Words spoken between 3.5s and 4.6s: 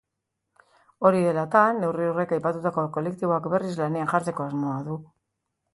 berriz lanean jartzeko